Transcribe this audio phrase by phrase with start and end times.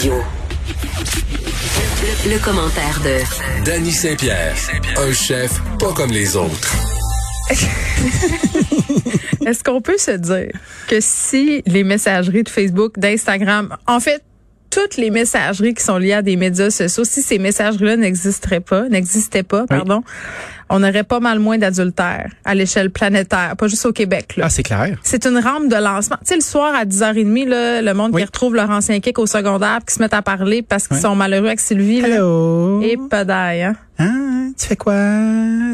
[0.00, 0.14] Radio.
[2.24, 4.54] Le, le commentaire de Danny Saint-Pierre,
[4.96, 6.74] un chef pas comme les autres.
[9.46, 10.52] Est-ce qu'on peut se dire
[10.88, 14.22] que si les messageries de Facebook, d'Instagram, en fait,
[14.70, 18.88] toutes les messageries qui sont liées à des médias sociaux, si ces messageries-là n'existeraient pas,
[18.88, 20.02] n'existaient pas, pardon,
[20.70, 24.36] on aurait pas mal moins d'adultères à l'échelle planétaire, pas juste au Québec.
[24.36, 24.44] Là.
[24.46, 24.96] Ah, c'est clair.
[25.02, 26.16] C'est une rampe de lancement.
[26.20, 28.22] Tu sais, le soir à 10h30, là, le monde Oui.
[28.22, 31.02] qui retrouve leur ancien kick au secondaire, qui se mettent à parler parce qu'ils Oui.
[31.02, 32.00] sont malheureux avec Sylvie.
[32.00, 32.14] là.
[32.14, 32.80] Allô?
[32.82, 33.76] Et pas d'ail, hein?
[33.98, 34.52] Hein?
[34.58, 34.94] Tu fais quoi?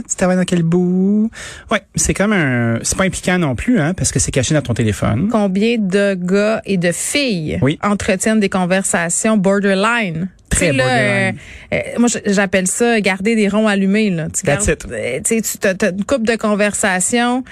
[0.09, 1.30] Tu travailles dans quel bout?
[1.70, 4.62] Ouais, c'est comme un, c'est pas impliquant non plus, hein, parce que c'est caché dans
[4.62, 5.28] ton téléphone.
[5.30, 7.78] Combien de gars et de filles Oui.
[7.84, 10.28] entretiennent des conversations borderline?
[10.48, 11.32] Très euh,
[11.73, 14.10] euh, moi, j'appelle ça garder des ronds allumés.
[14.10, 14.28] Là.
[14.32, 14.87] Tu gardes- it.
[14.91, 15.34] euh, tu
[15.66, 17.42] as, une couple de conversations.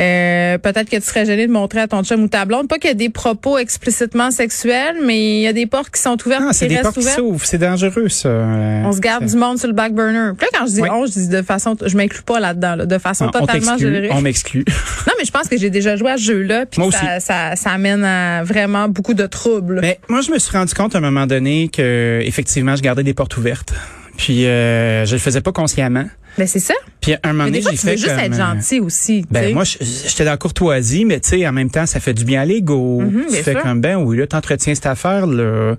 [0.00, 2.68] Euh, Peut-être que tu serais gêné de montrer à ton chum ou ta blonde.
[2.68, 6.00] Pas qu'il y a des propos explicitement sexuels, mais il y a des portes qui
[6.00, 7.16] sont ouvertes Ah, qui c'est des portes qui ouvertes.
[7.18, 7.44] s'ouvrent.
[7.44, 8.28] C'est dangereux, ça.
[8.28, 10.32] Euh, On se garde du monde sur le back burner.
[10.36, 10.88] Puis là, quand je dis Oui.
[10.92, 13.78] on, je dis de façon, je m'inclus pas là-dedans, là, de façon Non, on totalement
[13.78, 14.12] générique.
[14.14, 14.64] On m'exclut.
[15.06, 17.70] Non, mais je pense que j'ai déjà joué à ce jeu-là, puis ça, ça, ça
[17.70, 19.80] amène à vraiment beaucoup de troubles.
[19.80, 22.41] Mais moi, je me suis rendu compte à un moment donné que, effectivement,
[22.76, 23.74] je gardais des portes ouvertes.
[24.16, 26.06] Puis, euh, je le faisais pas consciemment.
[26.38, 26.74] Mais c'est ça.
[27.00, 29.22] Puis, à un moment donné, j'ai tu veux fait juste comme, être euh, gentil aussi.
[29.22, 29.52] tu Ben sais.
[29.54, 32.24] moi, je- j'étais dans la courtoisie, mais tu sais, en même temps, ça fait du
[32.24, 33.00] bien à l'ego.
[33.00, 33.62] Mhm, tu bien fais sûr.
[33.62, 35.74] comme ben oui, là, t'entretiens cette affaire là.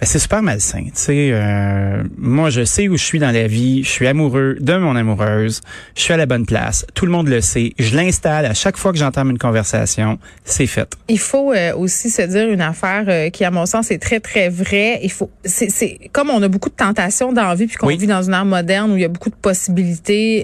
[0.00, 0.84] Ben c'est super malsain.
[0.84, 3.84] Tu sais, euh, moi, je sais où je suis dans la vie.
[3.84, 5.60] Je suis amoureux de mon amoureuse.
[5.94, 6.86] Je suis à la bonne place.
[6.94, 7.74] Tout le monde le sait.
[7.78, 10.18] Je l'installe à chaque fois que j'entame une conversation.
[10.44, 10.90] C'est fait.
[11.08, 14.20] Il faut euh, aussi se dire une affaire euh, qui, à mon sens, est très,
[14.20, 15.00] très vraie.
[15.02, 17.88] Il faut, c'est, c'est comme on a beaucoup de tentations dans la vie, puis qu'on
[17.88, 17.98] Oui.
[17.98, 19.91] vit dans une ère moderne où il y a beaucoup de possibilités.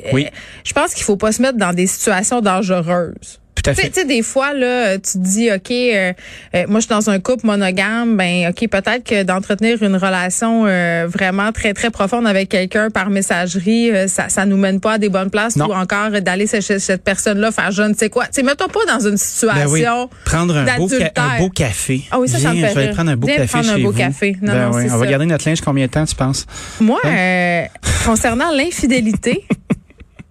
[0.06, 0.26] Euh, Oui.
[0.64, 3.40] je pense qu'il faut pas se mettre dans des situations dangereuses.
[3.62, 3.90] Tout à Tu sais- fait.
[3.90, 6.12] tu sais, des fois, là, tu te dis, OK, euh,
[6.54, 10.64] euh, moi, je suis dans un couple monogame, ben, OK, peut-être que d'entretenir une relation
[10.66, 14.98] euh, vraiment très, très profonde avec quelqu'un par messagerie, ça, ça nous mène pas à
[14.98, 15.66] des bonnes places Non.
[15.68, 18.26] ou encore d'aller chez cette personne-là faire je ne sais quoi.
[18.26, 19.64] Tu sais, mets-toi pas dans une situation.
[19.64, 19.84] Ben oui.
[20.24, 22.02] Prendre un beau, un beau café.
[22.10, 22.94] Ah oui, ça, ça me Viens, fait je vais aller rire.
[22.94, 23.98] prendre un beau Viens café prendre un beau vous.
[23.98, 24.36] café.
[24.40, 24.84] Non, Ben non, oui.
[24.90, 25.10] On va ça.
[25.10, 26.46] garder notre linge combien de temps, tu penses?
[26.80, 27.62] Moi, euh,
[28.04, 29.44] concernant l'infidélité,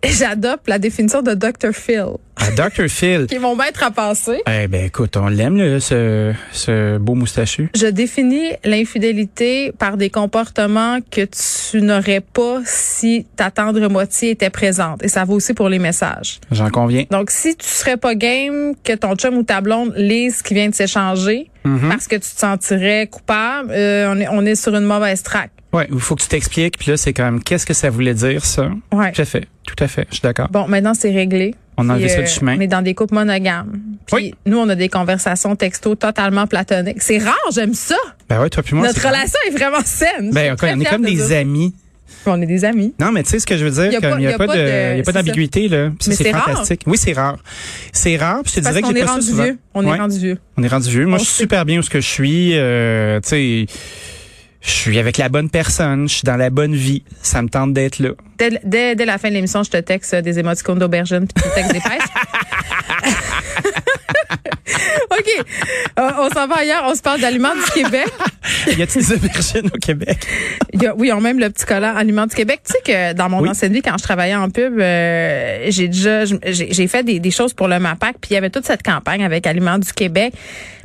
[0.03, 1.73] j'adopte la définition de Dr.
[1.73, 2.05] Phil,
[2.37, 2.87] À Dr.
[2.87, 3.25] Phil.
[3.27, 4.41] qui est mon maître à penser.
[4.47, 7.69] Eh ben écoute, on l'aime, là, ce, ce beau moustachu.
[7.75, 14.51] Je définis l'infidélité par des comportements que tu n'aurais pas si ta tendre moitié était
[14.51, 15.03] présente.
[15.03, 16.39] Et ça vaut aussi pour les messages.
[16.51, 17.05] J'en conviens.
[17.09, 20.53] Donc, si tu serais pas game que ton chum ou ta blonde lise ce qui
[20.53, 21.89] vient de s'échanger Mhm.
[21.89, 25.49] parce que tu te sentirais coupable, euh, on, est, on est sur une mauvaise track.
[25.77, 26.77] Ouais, il faut que tu t'expliques.
[26.77, 28.69] Puis là, c'est comme, qu'est-ce que ça voulait dire, ça?
[28.91, 29.11] Ouais.
[29.11, 29.47] Tout à fait.
[29.67, 30.07] Tout à fait.
[30.09, 30.49] Je suis d'accord.
[30.49, 31.53] Bon, maintenant, c'est réglé.
[31.77, 32.55] On a enlevé ça euh, du chemin.
[32.57, 33.79] Mais dans des couples monogames.
[34.07, 34.35] Puis Oui.
[34.47, 37.01] nous, on a des conversations texto totalement platoniques.
[37.03, 37.97] C'est rare, j'aime ça.
[38.27, 38.87] Ben ouais, toi puis moi.
[38.87, 40.31] Notre relation est vraiment saine.
[40.31, 41.75] Ben, on est comme de des amis.
[42.25, 42.93] On est des amis.
[42.99, 43.85] Non, mais tu sais ce que je veux dire?
[43.85, 44.37] Il n'y a,
[45.03, 45.91] pas d'ambiguïté, là.
[45.99, 46.45] C'est c'est rare.
[46.45, 46.81] fantastique.
[46.85, 47.37] Oui, c'est rare.
[47.93, 48.41] C'est rare.
[48.43, 49.51] Puis je te dirais que j'ai est pas ça souvent.
[49.73, 50.37] On est rendu vieux.
[50.57, 51.05] On est rendu vieux.
[51.05, 52.51] Moi, On je suis super bien où ce que je suis.
[52.55, 53.65] Euh, tu sais,
[54.67, 56.07] je suis avec la bonne personne.
[56.09, 57.03] Je suis dans la bonne vie.
[57.21, 58.09] Ça me tente d'être là.
[58.37, 61.41] Dès, dès, dès la fin de l'émission, je te texte euh, des émoticônes d'aubergine puis
[61.43, 62.07] tu me textes des pêches.
[65.09, 65.45] OK.
[65.99, 66.83] Euh, on s'en va ailleurs.
[66.85, 68.07] On se parle d'aliments du Québec.
[68.67, 70.17] y a-t-il des aubergines au Québec?
[70.73, 72.61] Il y a- oui, ont même le petit collant Aliments du Québec.
[72.65, 73.49] Tu sais que dans mon Oui.
[73.49, 77.53] ancienne vie, quand je travaillais en pub, euh, j'ai déjà j'ai fait des, des choses
[77.53, 80.33] pour le MAPAC, puis il y avait toute cette campagne avec Aliments du Québec.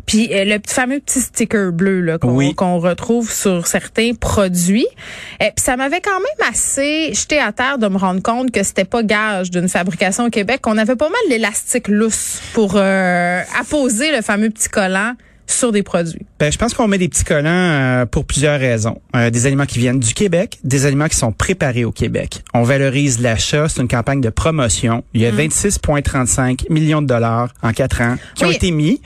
[0.06, 2.54] Puis euh, le petit fameux petit sticker bleu là qu'on Oui.
[2.58, 4.86] retrouve sur certains produits.
[5.40, 8.62] Et puis ça m'avait quand même assez jeté à terre de me rendre compte que
[8.62, 13.40] c'était pas gage d'une fabrication au Québec, qu'on avait pas mal l'élastique lousse pour euh,
[13.58, 15.14] apposer le fameux petit collant
[15.46, 16.24] sur des produits.
[16.38, 19.00] Ben, je pense qu'on met des petits collants euh, pour plusieurs raisons.
[19.14, 22.42] Euh, des aliments qui viennent du Québec, des aliments qui sont préparés au Québec.
[22.54, 25.04] On valorise l'achat, c'est une campagne de promotion.
[25.14, 29.00] Il y a 26,35 millions de dollars en quatre ans qui ont été mis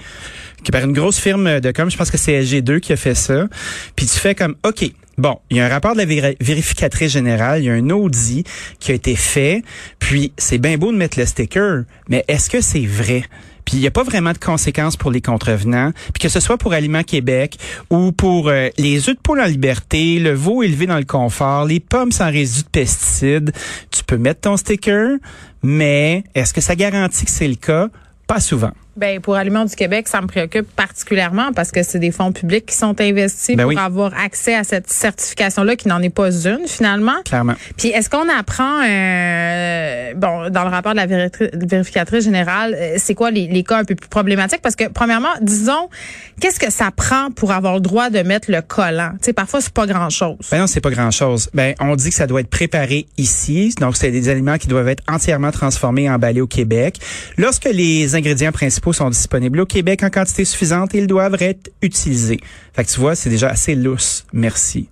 [0.66, 3.14] qui par une grosse firme de com, je pense que c'est LG2 qui a fait
[3.14, 3.46] ça.
[3.94, 7.10] Puis tu fais comme OK, Bon, il y a un rapport de la véri- vérificatrice
[7.12, 8.46] générale, il y a un audit
[8.80, 9.62] qui a été fait,
[9.98, 13.22] puis c'est bien beau de mettre le sticker, mais est-ce que c'est vrai?
[13.64, 15.92] Puis il n'y a pas vraiment de conséquences pour les contrevenants.
[16.12, 17.56] Puis que ce soit pour Aliments Québec
[17.88, 21.64] ou pour euh, les œufs de poule en liberté, le veau élevé dans le confort,
[21.64, 23.52] les pommes sans résidus de pesticides,
[23.90, 25.16] tu peux mettre ton sticker,
[25.62, 27.88] mais est-ce que ça garantit que c'est le cas?
[28.26, 28.72] Pas souvent.
[28.96, 32.66] Ben pour Aliments du Québec, ça me préoccupe particulièrement parce que c'est des fonds publics
[32.66, 33.76] qui sont investis Ben pour oui.
[33.78, 37.22] avoir accès à cette certification-là qui n'en est pas une finalement.
[37.24, 37.54] Clairement.
[37.76, 42.94] Puis est-ce qu'on apprend, euh, bon, dans le rapport de la véri- vérificatrice générale, euh,
[42.96, 44.62] c'est quoi les, les cas un peu plus problématiques?
[44.62, 45.88] Parce que premièrement, disons,
[46.40, 49.10] qu'est-ce que ça prend pour avoir le droit de mettre le collant?
[49.20, 50.38] Tu sais, parfois, c'est pas grand-chose.
[50.50, 51.50] Ben non, c'est pas grand-chose.
[51.54, 53.74] Ben, on dit que ça doit être préparé ici.
[53.80, 56.96] Donc, c'est des aliments qui doivent être entièrement transformés et emballés au Québec.
[57.36, 62.40] Lorsque les ingrédients principaux sont disponibles au Québec en quantité suffisante, ils doivent être utilisés.
[62.74, 64.24] Fait que tu vois, c'est déjà assez lousse.
[64.32, 64.88] Merci.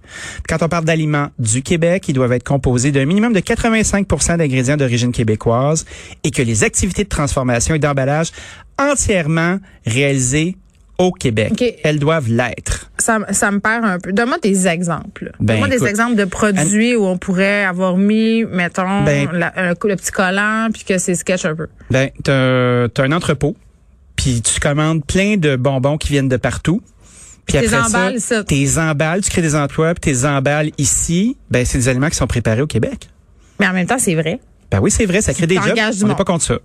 [0.48, 4.76] Quand on parle d'aliments du Québec, ils doivent être composés d'un minimum de 85% d'ingrédients
[4.76, 5.84] d'origine québécoise
[6.22, 8.30] et que les activités de transformation et d'emballage
[8.78, 10.56] entièrement réalisées
[10.96, 11.80] au Québec.
[11.82, 12.88] Elles doivent l'être.
[12.98, 14.12] Ça, ça me perd un peu.
[14.12, 15.32] Donne-moi des exemples.
[15.40, 19.68] Ben, Donne-moi des exemples de produits où on pourrait avoir mis, mettons, Ben- la- un-
[19.70, 21.66] le petit collant puis que c'est sketch un peu.
[21.90, 23.56] Ben, t'as un entrepôt,
[24.24, 26.80] puis tu commandes plein de bonbons qui viennent de partout.
[27.46, 28.44] Puis T'es après emballes, ça, ça.
[28.44, 31.36] t'es emballes, tu crées des emplois, puis t'es emballes ici.
[31.50, 33.10] Ben, c'est des aliments qui sont préparés au Québec.
[33.60, 34.40] Mais en même temps, c'est vrai.
[34.70, 35.78] Ben oui, c'est vrai, ça crée des jobs.
[36.02, 36.58] On n'est pas contre ça.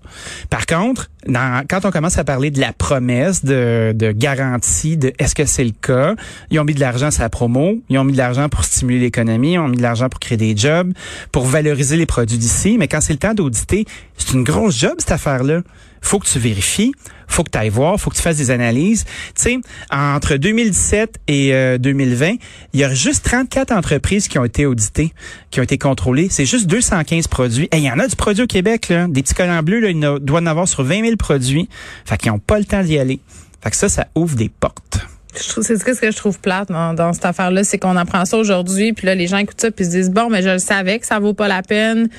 [0.49, 5.11] Par contre, dans- quand on commence à parler de la promesse de, de garantie, de
[5.19, 6.15] est-ce que c'est le cas,
[6.49, 8.99] ils ont mis de l'argent sur la promo, ils ont mis de l'argent pour stimuler
[8.99, 10.93] l'économie, ils ont mis de l'argent pour créer des jobs,
[11.33, 12.77] pour valoriser les produits d'ici.
[12.79, 13.85] Mais quand c'est le temps d'auditer,
[14.17, 15.61] c'est une grosse job cette affaire-là.
[16.01, 16.93] Faut que tu vérifies,
[17.29, 19.05] faut que tu ailles voir, faut que tu fasses des analyses.
[19.35, 19.61] Tu
[19.91, 22.35] entre 2017 et euh, 2020,
[22.73, 25.13] il y a juste 34 entreprises qui ont été auditées,
[25.51, 26.27] qui ont été contrôlées.
[26.29, 27.69] C'est juste 215 produits.
[27.71, 29.07] Et il y en a du produit au Québec, là.
[29.07, 31.69] Des petits collants bleus, là, il doit en avoir sur 20 000 produits.
[32.05, 33.19] Fait qu'ils n'ont pas le temps d'y aller.
[33.61, 34.99] Fait que ça, ça ouvre des portes.
[35.35, 38.93] C'est ce que je trouve plate dans, dans cette affaire-là, c'est qu'on apprend ça aujourd'hui,
[38.93, 41.05] puis là les gens écoutent ça puis se disent bon, mais je le savais que
[41.05, 42.09] ça vaut pas la peine.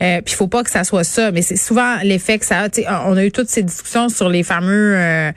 [0.00, 2.64] Euh, puis il faut pas que ça soit ça, mais c'est souvent l'effet que ça
[2.64, 3.08] a.
[3.08, 5.32] On a eu toutes ces discussions sur les fameux euh,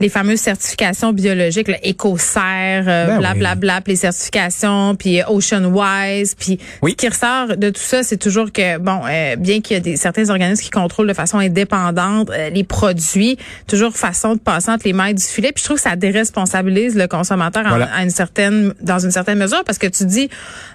[0.00, 6.34] les fameuses certifications biologiques, là, EcoCert, euh, Ben blablabla, puis les certifications, puis euh, OceanWise,
[6.34, 6.92] puis Oui.
[6.92, 9.80] ce qui ressort de tout ça, c'est toujours que bon, euh, bien qu'il y a
[9.80, 14.70] des certains organismes qui contrôlent de façon indépendante euh, les produits, toujours façon de passer
[14.70, 15.52] entre les mailles du filet.
[15.52, 17.86] Puis je trouve que ça déresponsabilise le consommateur en- Voilà.
[17.94, 20.28] à une certaine, dans une certaine mesure, parce que tu dis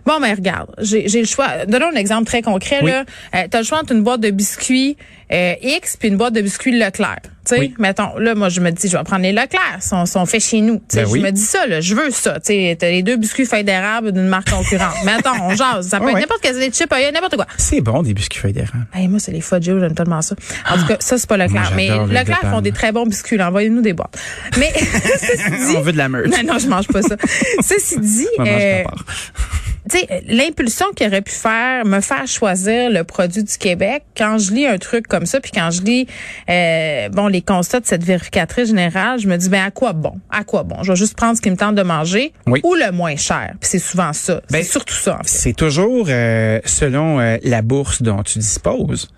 [0.06, 1.66] bon, mais regarde, j'ai j'ai le choix.
[1.68, 2.92] Donnons un exemple très concret Oui.
[2.92, 3.04] là.
[3.36, 4.98] Euh, T'as le choix entre une boîte de biscuits
[5.31, 7.19] euh, X puis une boîte de biscuits Leclerc.
[7.45, 7.74] Tu sais, Oui.
[7.80, 10.62] mettons, là, moi, je me dis, je vais prendre les Leclerc, sont, sont faits chez
[10.62, 10.82] nous.
[10.94, 11.20] Ben oui.
[11.20, 12.40] Je me dis ça, là, je veux ça.
[12.40, 14.94] Tu t'as les deux biscuits feuilles d'érable d'une marque concurrente.
[15.06, 15.90] mettons, on jase.
[15.90, 16.22] Ça peut être ouais.
[16.22, 17.48] n'importe quel, des chips, n'importe quoi.
[17.58, 18.86] C'est bon, des biscuits feuilles d'érable.
[18.94, 20.36] Hey, moi, c'est les Fudgeo, j'aime tellement ça.
[20.70, 21.72] En tout cas, ça, c'est pas Leclerc.
[21.76, 23.38] Mais Leclerc font des très bons biscuits.
[23.38, 23.48] là.
[23.50, 24.18] Envoyez-nous des boîtes.
[24.58, 24.72] Mais,
[25.20, 26.30] ceci dit, On veut de la meurtre.
[26.30, 27.16] non, non, je mange pas ça.
[27.62, 28.84] Ceci dit, euh.
[29.90, 34.38] Tu sais, l'impulsion qui aurait pu faire, me faire choisir le produit du Québec, quand
[34.38, 36.08] je lis un truc comme ça, puis quand je lis,
[36.50, 40.20] euh, bon, les constats de cette vérificatrice générale, je me dis, ben, à quoi bon?
[40.30, 40.84] À quoi bon?
[40.84, 42.62] Je vais juste prendre ce qui me tente de manger Oui.
[42.64, 43.54] ou le moins cher.
[43.60, 44.42] Puis c'est souvent ça.
[44.52, 45.30] Ben, c'est surtout ça, en fait.
[45.30, 49.10] C'est toujours euh, selon euh, la bourse dont tu disposes.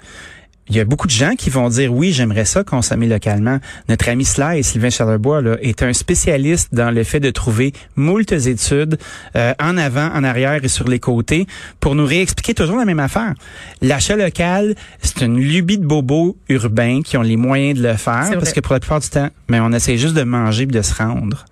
[0.72, 3.60] Il y a beaucoup de gens qui vont dire oui, j'aimerais ça consommer localement.
[3.90, 8.32] Notre ami Sly, Sylvain Charlebois, là, est un spécialiste dans le fait de trouver moultes
[8.32, 8.98] études
[9.36, 11.46] euh, en avant, en arrière et sur les côtés
[11.82, 13.34] pour nous réexpliquer toujours la même affaire.
[13.82, 18.30] L'achat local, c'est une lubie de bobos urbains qui ont les moyens de le faire
[18.36, 20.82] parce que pour la plupart du temps, mais on essaie juste de manger et de
[20.82, 21.44] se rendre.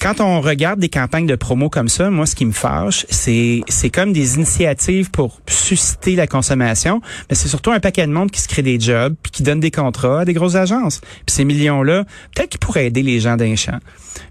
[0.00, 3.62] Quand on regarde des campagnes de promo comme ça, moi, ce qui me fâche, c'est
[3.68, 7.00] c'est comme des initiatives pour susciter la consommation,
[7.30, 9.60] mais c'est surtout un paquet de monde qui se crée des jobs puis qui donne
[9.60, 11.00] des contrats à des grosses agences.
[11.00, 12.04] Puis ces millions-là,
[12.34, 13.78] peut-être qu'ils pourraient aider les gens d'un champ.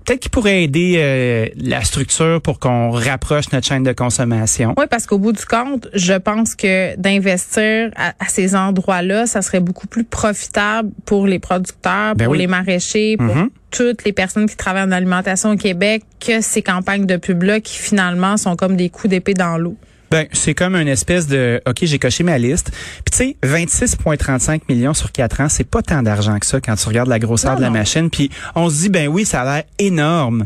[0.05, 4.73] Peut-être qu'ils pourraient aider euh, la structure pour qu'on rapproche notre chaîne de consommation.
[4.77, 9.41] Oui, parce qu'au bout du compte, je pense que d'investir à, à ces endroits-là, ça
[9.41, 12.39] serait beaucoup plus profitable pour les producteurs, Ben pour oui.
[12.39, 13.49] les maraîchers, pour Mhm.
[13.71, 17.77] toutes les personnes qui travaillent en alimentation au Québec, que ces campagnes de pub-là qui
[17.77, 19.75] finalement sont comme des coups d'épée dans l'eau.
[20.09, 22.71] Ben, c'est comme une espèce de OK, j'ai coché ma liste.
[23.05, 26.75] Puis tu sais, 26.35 millions sur 4 ans, c'est pas tant d'argent que ça quand
[26.75, 27.73] tu regardes la grosseur Non, de la non.
[27.73, 28.09] machine.
[28.09, 30.45] Puis on se dit ben oui, ça a l'air énorme.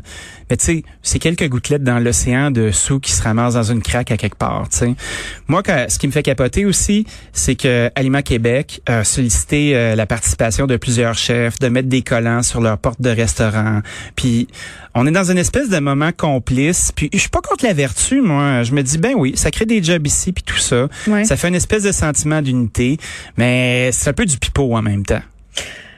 [0.51, 3.81] Mais tu sais, c'est quelques gouttelettes dans l'océan de sous qui se ramassent dans une
[3.81, 4.67] craque à quelque part.
[5.48, 9.96] Moi quand- ce qui me fait capoter aussi, c'est que Aliment Québec a sollicité euh,
[9.96, 13.79] la participation de plusieurs chefs de mettre des collants sur leurs portes de restaurants.
[14.17, 14.48] Puis
[14.93, 16.91] on est dans une espèce de moment complice.
[16.93, 18.63] Puis je suis pas contre la vertu, moi.
[18.63, 20.89] Je me dis ben oui, ça crée des jobs ici puis tout ça.
[21.08, 21.24] Ouais.
[21.24, 22.98] Ça fait une espèce de sentiment d'unité,
[23.38, 25.22] mais c'est un peu du pipeau en même temps.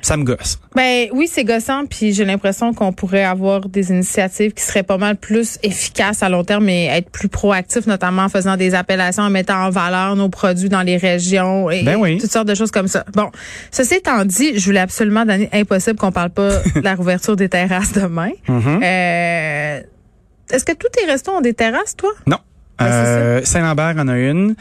[0.03, 0.60] Ça me gosse.
[0.75, 4.98] Ben oui, c'est gossant, puis j'ai l'impression qu'on pourrait avoir des initiatives qui seraient pas
[4.98, 9.24] mal plus efficaces à long terme et être plus proactifs, notamment en faisant des appellations,
[9.24, 12.17] en mettant en valeur nos produits dans les régions et Ben oui.
[12.19, 13.05] toutes sortes de choses comme ça.
[13.13, 13.31] Bon,
[13.72, 17.50] ceci étant dit, je voulais absolument donner impossible qu'on parle pas de la rouverture des
[17.50, 18.31] terrasses demain.
[18.50, 18.83] Mm-hmm.
[18.83, 19.81] Euh,
[20.51, 22.12] Est-ce que tous tes restos ont des terrasses, toi?
[22.27, 22.38] Non.
[22.82, 24.56] Euh, Saint-Lambert en a une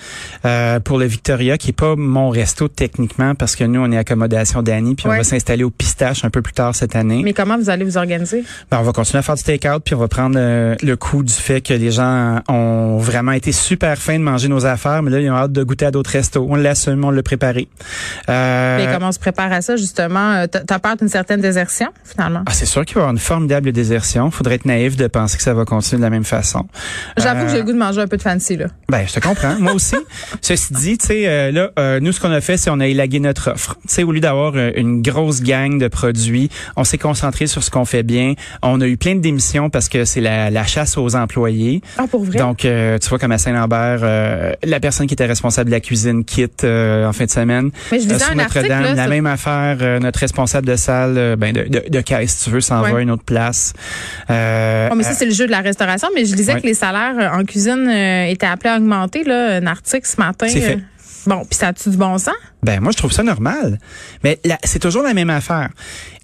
[0.45, 3.97] euh, pour le Victoria qui est pas mon resto techniquement parce que nous on est
[3.97, 5.19] accommodation d'Annie puis on Ouais.
[5.19, 7.23] va s'installer au Pistache un peu plus tard cette année.
[7.25, 8.45] Mais comment vous allez vous organiser?
[8.71, 11.23] Ben, on va continuer à faire du take-out puis on va prendre euh, le coup
[11.23, 15.11] du fait que les gens ont vraiment été super fins de manger nos affaires mais
[15.11, 16.47] là ils ont hâte de goûter à d'autres restos.
[16.49, 17.69] On l'assume, on l'a préparé.
[18.29, 20.33] Euh, Mais comment on se prépare à ça, justement?
[20.35, 22.43] Euh, T'as peur d'une certaine désertion, finalement?
[22.47, 24.31] ah, c'est sûr qu'il va y avoir une formidable désertion.
[24.31, 26.67] Faudrait être naïf de penser que ça va continuer de la même façon.
[27.17, 28.67] J'avoue que j'ai le goût de manger un peu de fancy, là.
[28.89, 29.57] Ben, je te comprends.
[29.59, 29.97] Moi aussi.
[30.41, 32.87] Ceci dit, tu sais, euh, là, euh, nous, ce qu'on a fait, c'est on a
[32.87, 33.77] élagué notre offre.
[33.83, 37.63] Tu sais, au lieu d'avoir euh, une grosse gang de produits, on s'est concentré sur
[37.63, 38.35] ce qu'on fait bien.
[38.63, 41.81] On a eu plein de démissions parce que c'est la, la chasse aux employés.
[41.99, 42.39] Ah, pour vrai?
[42.39, 44.01] Donc, tu vois, comme à Saint-Lambert,
[44.65, 47.71] la personne qui était responsable de la cuisine quitte en fin de semaine.
[47.91, 50.01] Mais je sur un article, là, la sur- même affaire.
[50.01, 52.91] notre responsable de salle, ben de, de, de caisse, si tu veux, s'en Ouais.
[52.93, 53.73] va à une autre place.
[54.31, 56.09] Euh, Oh, mais ça, c'est le jeu de la restauration.
[56.15, 56.61] Mais je disais Ouais.
[56.61, 60.49] que les salaires en cuisine euh, étaient appelés à augmenter, là, un article ce matin.
[60.49, 60.75] Fait.
[60.75, 60.79] euh.
[61.27, 62.35] Bon, puis ça a-tu du bon sens?
[62.65, 63.79] Ben moi je trouve ça normal.
[64.25, 65.71] Mais c'est toujours la même affaire.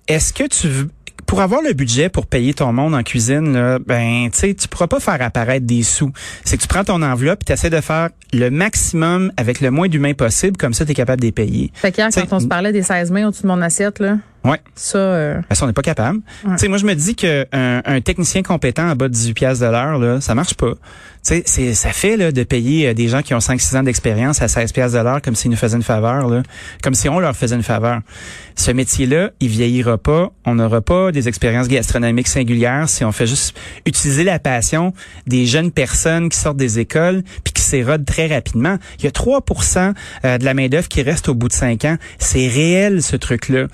[0.08, 0.88] Est-ce que tu veux
[1.26, 4.66] pour avoir le budget pour payer ton monde en cuisine, là, ben, tu sais, tu
[4.66, 6.10] pourras pas faire apparaître des sous.
[6.42, 9.70] C'est que tu prends ton enveloppe et tu essaies de faire le maximum avec le
[9.70, 11.70] moins d'humains possible, comme ça, tu es capable de les payer.
[11.74, 14.16] Fait qu'hier, quand on se parlait des 16 mai au-dessus de mon assiette, là,
[14.48, 14.60] Ouais.
[14.74, 16.20] ça, euh, Ben, ça, on n'est pas capable.
[16.42, 19.34] Tu sais, moi, je me dis que un, un technicien compétent à bas de 18
[19.34, 20.72] piastres de l'heure, là, ça marche pas.
[21.24, 23.82] Tu sais, c'est, ça fait, là, de payer euh, des gens qui ont 5-6 ans
[23.82, 26.42] d'expérience à 16 piastres de l'heure comme s'ils nous faisaient une faveur, là.
[26.82, 28.00] Comme si on leur faisait une faveur.
[28.54, 30.30] Ce métier-là, il vieillira pas.
[30.44, 34.92] On n'aura pas des expériences gastronomiques singulières si on fait juste utiliser la passion
[35.26, 38.78] des jeunes personnes qui sortent des écoles puis qui s'érodent très rapidement.
[38.98, 39.92] Il y a 3%
[40.24, 41.96] euh, de la main-d'œuvre qui reste au bout de 5 ans.
[42.18, 43.66] C'est réel, ce truc-là.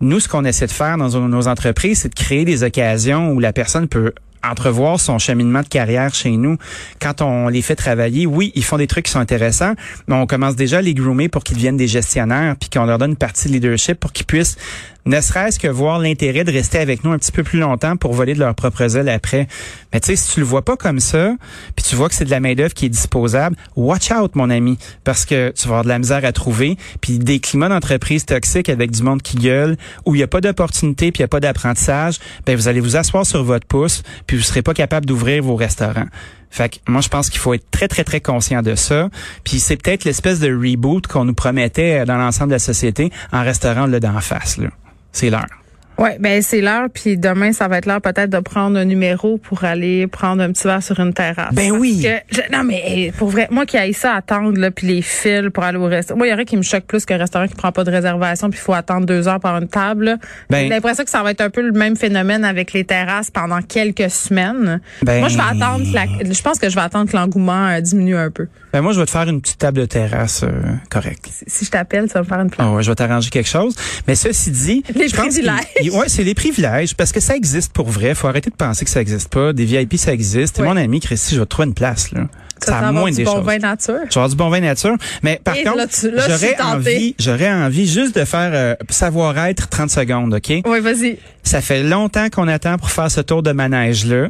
[0.00, 3.40] Nous, ce qu'on essaie de faire dans nos- entreprises, c'est de créer des occasions où
[3.40, 4.12] la personne peut
[4.44, 6.56] entrevoir son cheminement de carrière chez nous.
[7.00, 9.74] Quand on les fait travailler, oui, ils font des trucs qui sont intéressants,
[10.08, 12.98] mais on commence déjà à les groomer pour qu'ils deviennent des gestionnaires, puis qu'on leur
[12.98, 14.56] donne une partie de leadership pour qu'ils puissent
[15.04, 18.12] ne serait-ce que voir l'intérêt de rester avec nous un petit peu plus longtemps pour
[18.12, 19.48] voler de leurs propres ailes après.
[19.92, 21.34] Mais tu sais, si tu le vois pas comme ça,
[21.74, 24.78] puis tu vois que c'est de la main-d'œuvre qui est disposable, watch out, mon ami,
[25.04, 28.68] parce que tu vas avoir de la misère à trouver, puis des climats d'entreprise toxiques
[28.68, 31.28] avec du monde qui gueule, où il n'y a pas d'opportunité, puis il n'y a
[31.28, 35.06] pas d'apprentissage, ben vous allez vous asseoir sur votre pouce, puis vous serez pas capable
[35.06, 36.06] d'ouvrir vos restaurants.
[36.50, 39.08] Fait que moi, je pense qu'il faut être très, très, très conscient de ça.
[39.42, 43.42] Puis c'est peut-être l'espèce de reboot qu'on nous promettait dans l'ensemble de la société en
[43.42, 44.58] restaurant là d'en face.
[44.58, 44.68] Là.
[45.12, 45.61] C'est l'heure.
[45.98, 49.38] Ouais, ben c'est l'heure, puis demain, ça va être l'heure peut-être de prendre un numéro
[49.38, 51.52] pour aller prendre un petit verre sur une terrasse.
[51.54, 52.02] Ben Parce oui.
[52.02, 55.50] que je- non, mais pour vrai, moi qui aille ça attendre, là, puis les fils
[55.52, 56.18] pour aller au restaurant.
[56.18, 58.50] Moi, il y aurait qui me choque plus qu'un restaurant qui prend pas de réservation,
[58.50, 60.04] puis il faut attendre deux heures par une table.
[60.04, 60.16] là.
[60.50, 63.30] Ben- J'ai l'impression que ça va être un peu le même phénomène avec les terrasses
[63.30, 64.80] pendant quelques semaines.
[65.02, 67.68] Ben- Moi, je vais attendre que la- je pense que je vais attendre que l'engouement
[67.68, 68.48] euh, diminue un peu.
[68.72, 70.48] Ben moi, je vais te faire une petite table de terrasse euh,
[70.90, 71.26] correcte.
[71.30, 72.66] Si- Si je t'appelle, tu vas me faire une place.
[72.68, 73.74] Ah ouais, je vais t'arranger quelque chose.
[74.08, 75.34] Mais ceci dit, Les je pense
[75.90, 78.14] Ouais, c'est les privilèges parce que ça existe pour vrai.
[78.14, 79.52] Faut arrêter de penser que ça existe pas.
[79.52, 80.58] Des VIP, ça existe.
[80.58, 82.22] Et mon ami Christy, je vais te trouver une place là.
[82.60, 83.44] Ça, Ça a moins du des bon choses.
[83.44, 83.94] vin nature.
[84.04, 84.94] Je vais avoir du bon vin nature.
[85.24, 89.68] Mais par Et contre, là, là, j'aurais envie, j'aurais envie juste de faire euh, savoir-être
[89.68, 90.62] 30 secondes, OK?
[90.64, 91.18] Oui, vas-y.
[91.42, 94.28] Ça fait longtemps qu'on attend pour faire ce tour de manège-là.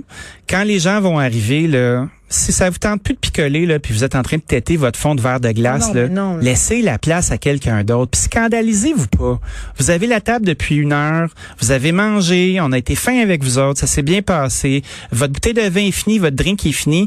[0.48, 3.92] Quand les gens vont arriver, là, si ça vous tente plus de picoler, là, puis
[3.92, 6.14] vous êtes en train de têter votre fond de verre de glace, Non, là, mais
[6.14, 6.36] non.
[6.38, 8.12] laissez la place à quelqu'un d'autre.
[8.12, 9.40] Puis scandalisez-vous pas.
[9.78, 11.28] Vous avez la table depuis une heure,
[11.60, 14.82] vous avez mangé, on a été fin avec vous autres, ça s'est bien passé.
[15.12, 17.06] Votre bouteille de vin est finie, votre drink est fini.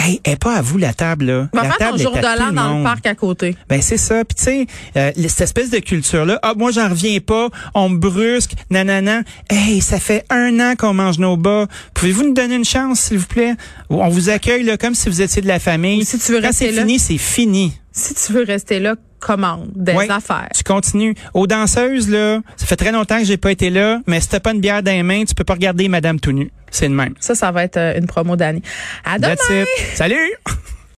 [0.00, 1.48] Hey, est pas à vous la table, là.
[1.52, 3.56] Va la faire ton jour est de à l'an dans le parc à côté.
[3.68, 4.24] Ben c'est ça.
[4.24, 7.98] Puis tu sais, euh, cette espèce de culture-là, ah moi j'en reviens pas, on me
[7.98, 9.22] brusque, nanana.
[9.50, 11.66] Hey, ça fait un an qu'on mange nos bas.
[11.94, 13.54] Pouvez-vous nous donner une chance, s'il vous plaît?
[13.90, 16.00] On vous accueille là, comme si vous étiez de la famille.
[16.00, 16.82] Ou si tu veux Quand rester c'est là.
[16.82, 17.72] fini, c'est fini.
[17.90, 20.10] Si tu veux rester là, commande des Ouais.
[20.10, 20.48] affaires.
[20.54, 21.14] Tu continues.
[21.34, 24.40] Aux danseuses, là, ça fait très longtemps que j'ai pas été là, mais si t'as
[24.40, 26.50] pas une bière dans les mains, tu peux pas regarder Madame tout nu.
[26.70, 27.14] C'est le même.
[27.20, 28.62] Ça, ça va être euh, une promo d'année.
[29.04, 29.34] À demain!
[29.34, 29.96] That's it.
[29.96, 30.32] Salut!